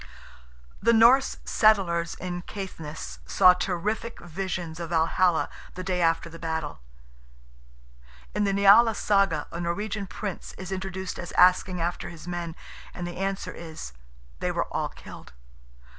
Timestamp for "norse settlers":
0.93-2.15